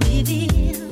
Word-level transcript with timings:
reveal 0.00 0.91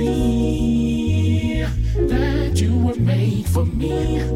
see 0.00 1.62
that 2.08 2.52
you 2.54 2.78
were 2.78 2.96
made 2.96 3.46
for 3.46 3.66
me. 3.66 4.29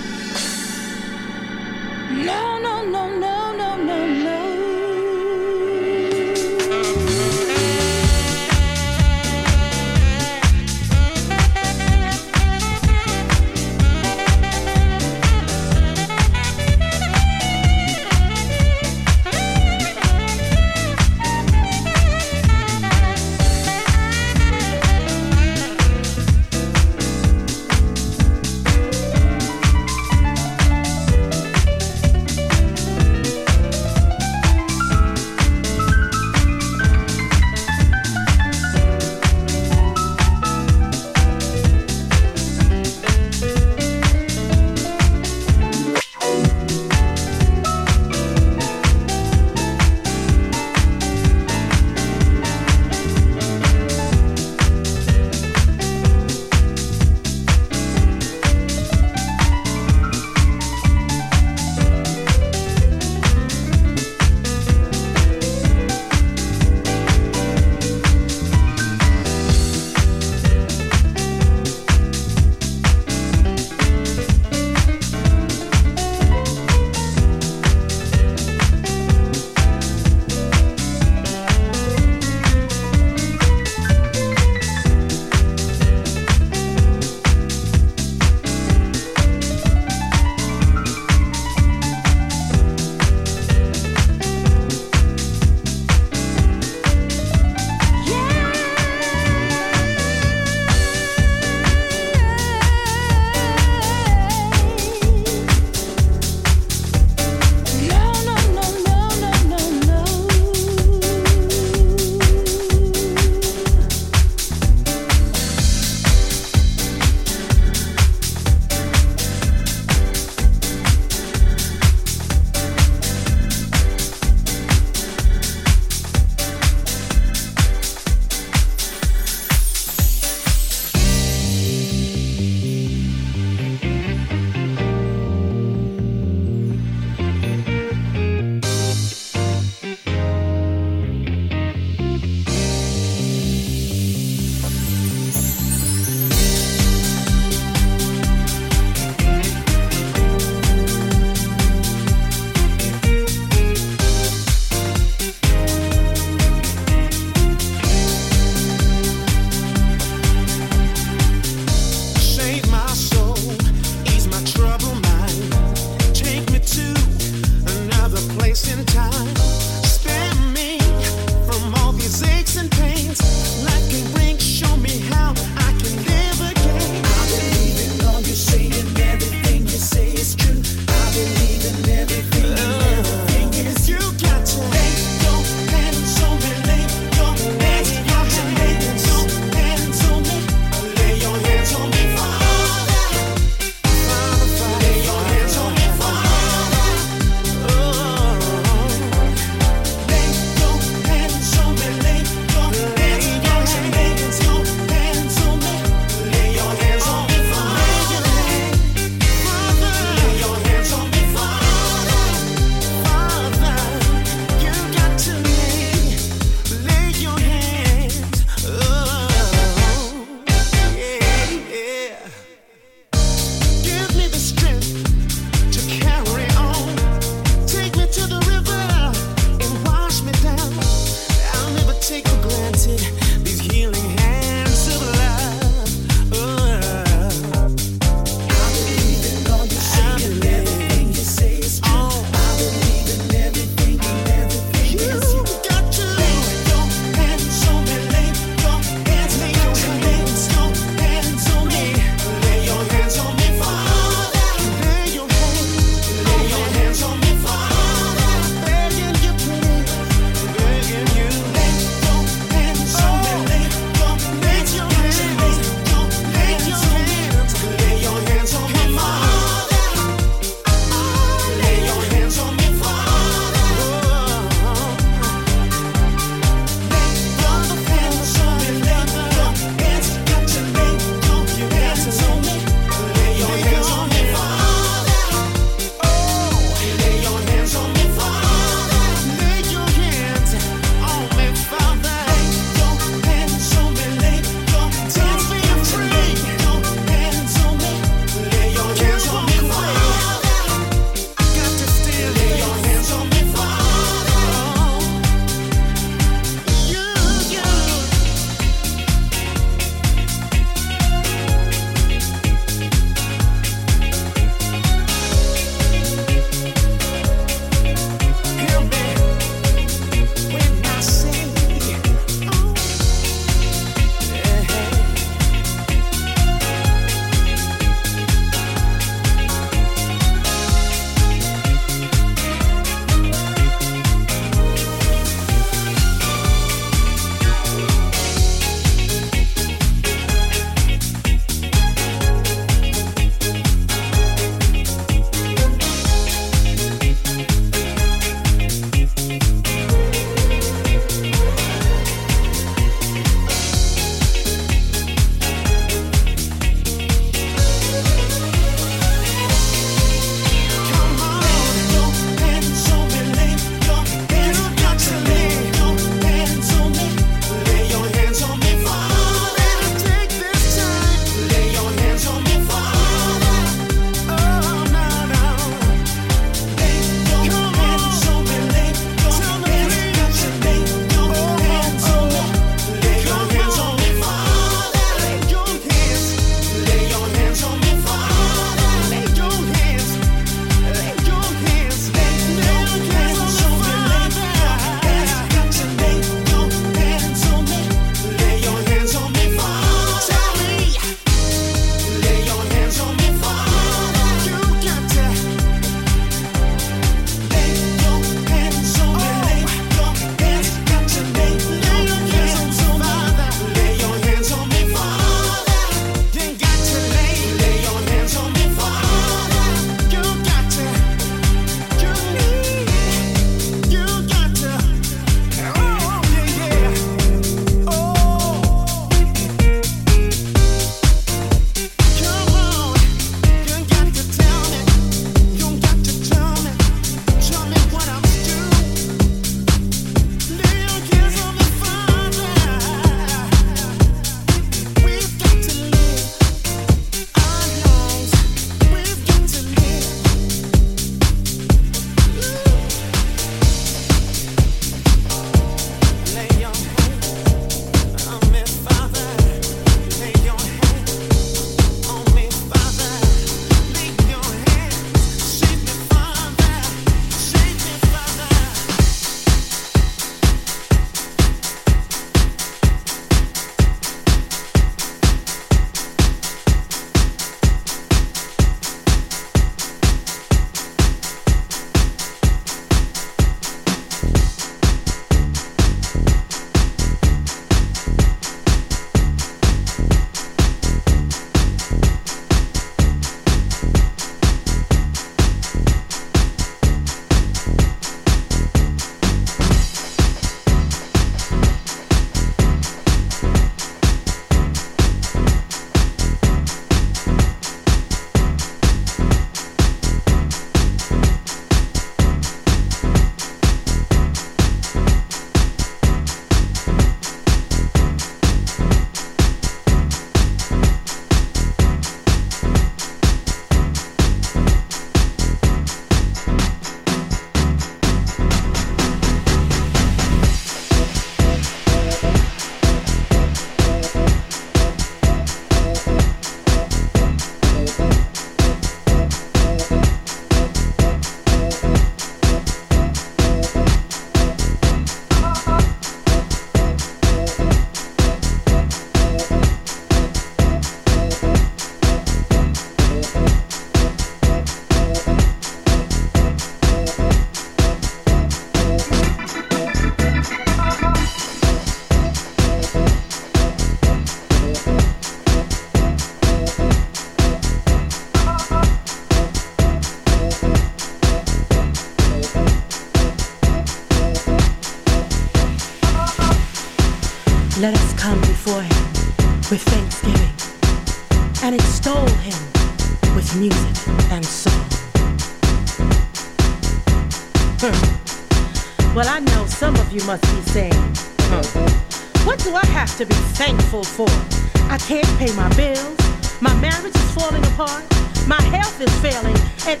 Thankful 594.02 594.26
for? 594.26 594.90
I 594.90 594.98
can't 594.98 595.26
pay 595.38 595.52
my 595.54 595.68
bills, 595.76 596.16
my 596.60 596.74
marriage 596.80 597.14
is 597.14 597.34
falling 597.34 597.64
apart, 597.66 598.04
my 598.46 598.60
health 598.62 599.00
is 599.00 599.12
failing, 599.20 599.56
and 599.86 600.00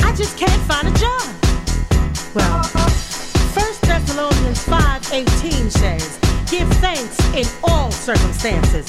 I 0.00 0.14
just 0.14 0.38
can't 0.38 0.62
find 0.62 0.88
a 0.88 0.98
job. 0.98 1.24
Well, 2.34 2.62
1 3.54 3.74
Thessalonians 3.82 4.64
5:18 4.64 5.70
says, 5.70 6.18
Give 6.50 6.68
thanks 6.80 7.18
in 7.34 7.46
all 7.62 7.90
circumstances, 7.90 8.87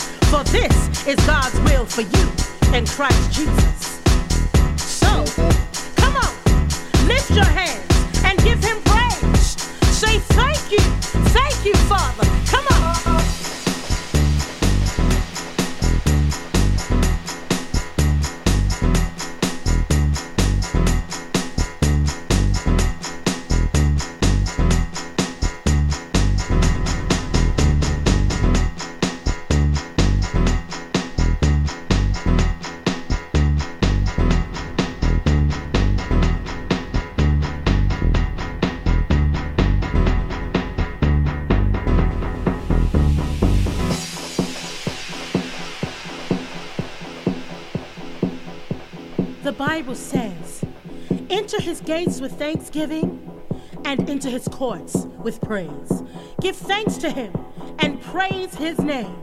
gates 51.89 52.21
with 52.21 52.31
thanksgiving 52.33 53.41
and 53.83 54.07
into 54.07 54.29
his 54.29 54.47
courts 54.49 55.07
with 55.23 55.41
praise. 55.41 56.03
Give 56.39 56.55
thanks 56.55 56.97
to 56.97 57.09
him 57.09 57.33
and 57.79 57.99
praise 57.99 58.53
his 58.53 58.77
name. 58.77 59.17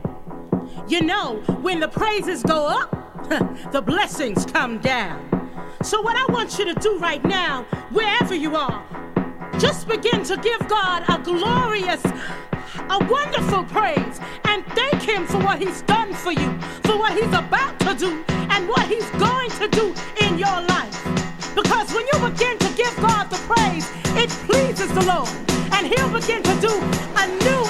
You 0.85 1.01
know, 1.01 1.37
when 1.61 1.79
the 1.79 1.87
praises 1.87 2.43
go 2.43 2.67
up, 2.67 2.91
the 3.71 3.81
blessings 3.81 4.45
come 4.45 4.79
down. 4.79 5.17
So, 5.81 6.01
what 6.01 6.17
I 6.17 6.29
want 6.33 6.59
you 6.59 6.65
to 6.65 6.73
do 6.73 6.99
right 6.99 7.23
now, 7.23 7.63
wherever 7.91 8.35
you 8.35 8.57
are, 8.57 8.83
just 9.59 9.87
begin 9.87 10.25
to 10.25 10.35
give 10.35 10.59
God 10.67 11.05
a 11.07 11.23
glorious, 11.23 12.03
a 12.03 12.99
wonderful 13.05 13.63
praise 13.63 14.19
and 14.43 14.65
thank 14.75 15.03
Him 15.03 15.25
for 15.25 15.37
what 15.37 15.59
He's 15.59 15.83
done 15.83 16.13
for 16.13 16.33
you, 16.33 16.59
for 16.83 16.97
what 16.97 17.13
He's 17.13 17.33
about 17.33 17.79
to 17.79 17.95
do, 17.95 18.25
and 18.27 18.67
what 18.67 18.85
He's 18.89 19.09
going 19.11 19.51
to 19.51 19.69
do 19.69 19.95
in 20.19 20.37
your 20.37 20.61
life. 20.63 21.16
Because 21.57 21.91
when 21.91 22.05
you 22.13 22.19
begin 22.19 22.55
to 22.59 22.69
give 22.77 22.95
God 22.97 23.31
the 23.31 23.37
praise, 23.49 23.89
it 24.15 24.29
pleases 24.45 24.93
the 24.93 25.03
Lord, 25.05 25.27
and 25.73 25.87
He'll 25.87 26.13
begin 26.13 26.43
to 26.43 26.53
do 26.61 26.69
a 26.69 27.25
new 27.41 27.66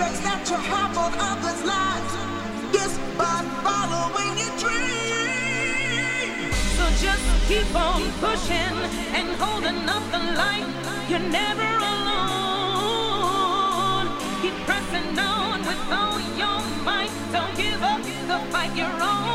that 0.00 0.48
you 0.48 0.56
have 0.56 0.96
on 0.96 1.12
others' 1.18 1.62
lives. 1.64 2.14
Yes, 2.72 2.96
by 3.18 3.44
following 3.60 4.38
your 4.40 4.54
dreams. 4.56 6.56
So 6.76 6.84
just 7.04 7.24
keep 7.48 7.68
on 7.76 8.08
pushing 8.24 8.76
and 9.12 9.28
holding 9.36 9.86
up 9.88 10.02
the 10.10 10.20
light. 10.40 10.64
You're 11.08 11.28
never 11.28 11.68
alone. 11.92 14.08
Keep 14.40 14.56
pressing 14.64 15.18
on 15.18 15.60
with 15.68 15.92
all 15.92 16.18
your 16.40 16.60
might. 16.82 17.10
Don't 17.32 17.54
give 17.56 17.82
up 17.82 18.00
the 18.02 18.38
fight. 18.50 18.74
You're 18.74 19.02
almost 19.02 19.29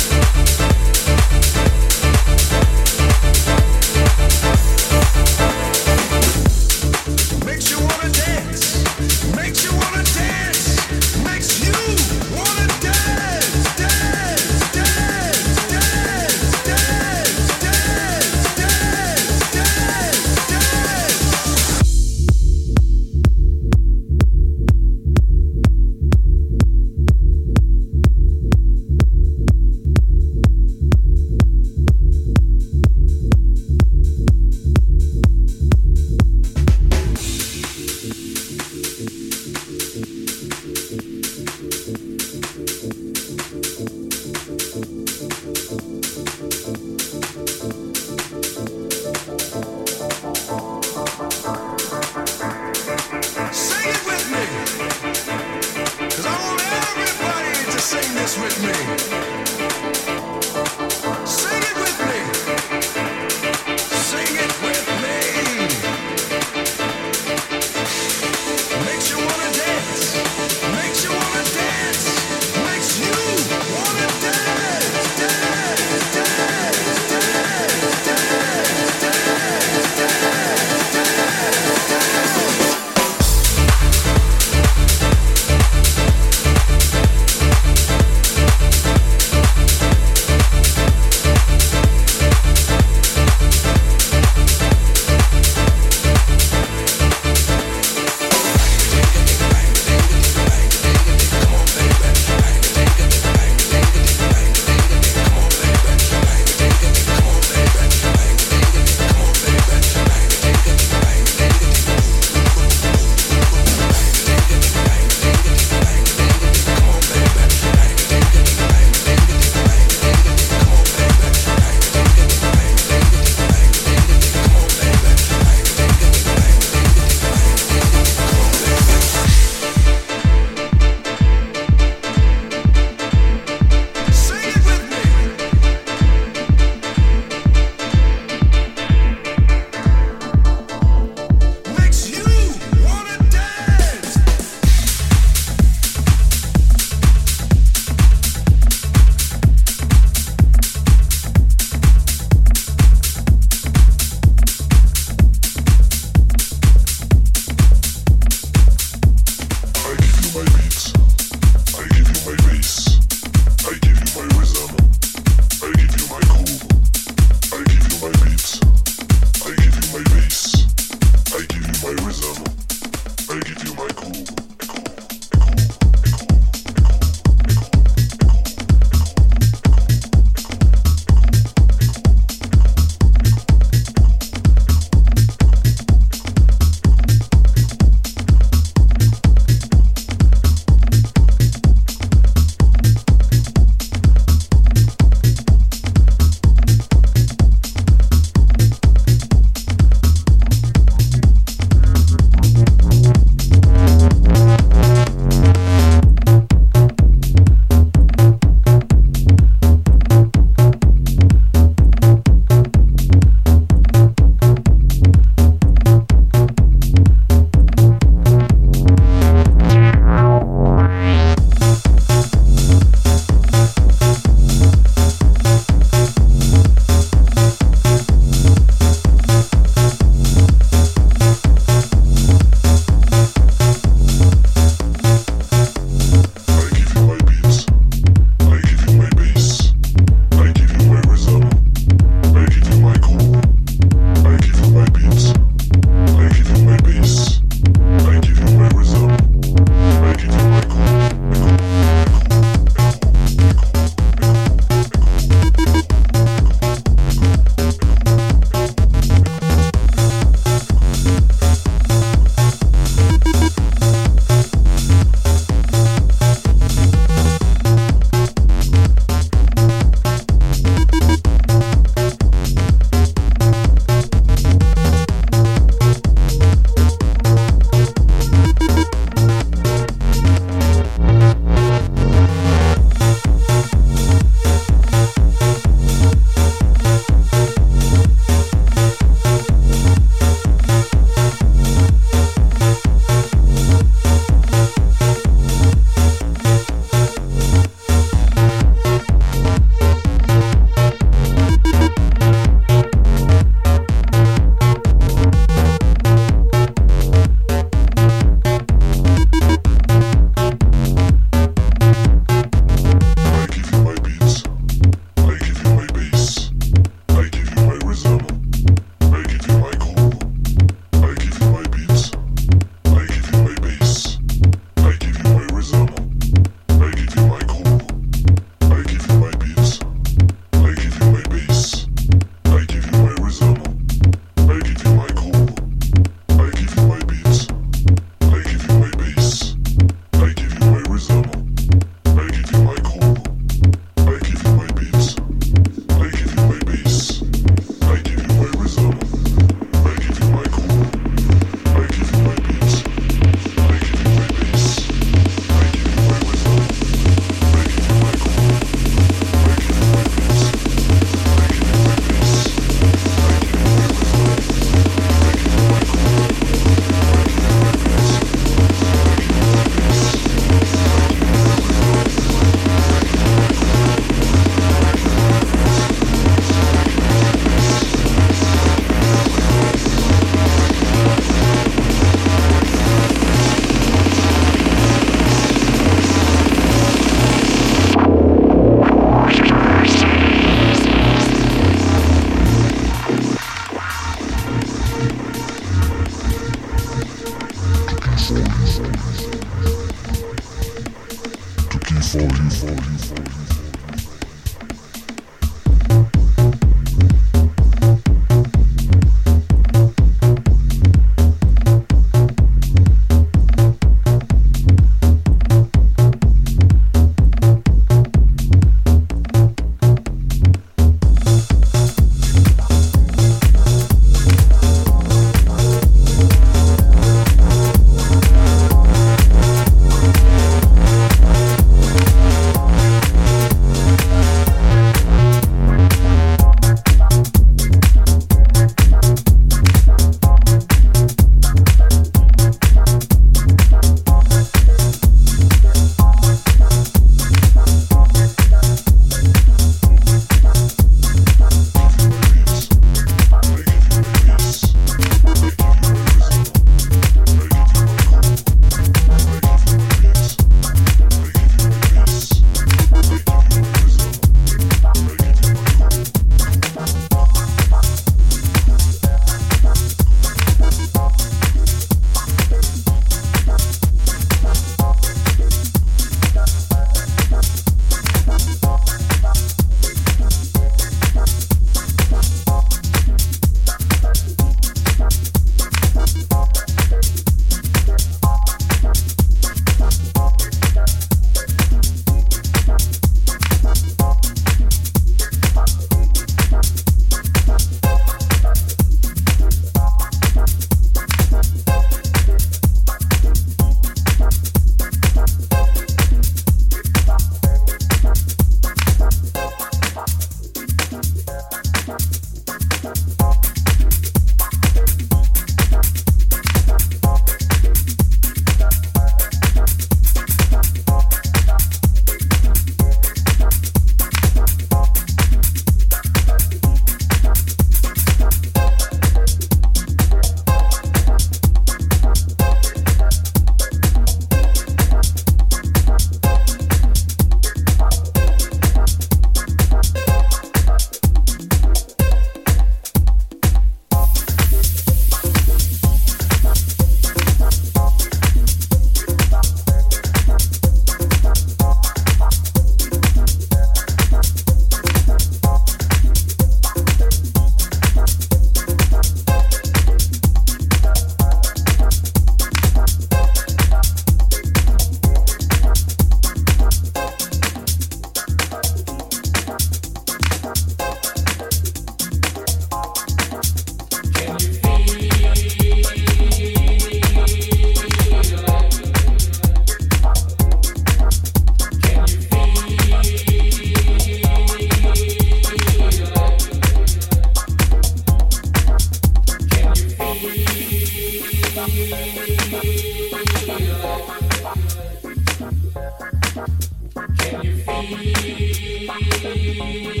Bye. 597.81 600.00